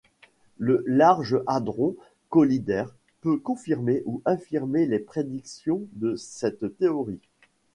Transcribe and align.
Le 0.57 0.83
Large 0.87 1.43
Hadron 1.45 1.95
Collider 2.29 2.85
peut 3.21 3.37
confirmer 3.37 4.01
ou 4.07 4.23
infirmer 4.25 4.87
les 4.87 4.97
prédictions 4.97 5.83
de 5.93 6.15
cette 6.15 6.75
théorie. 6.79 7.19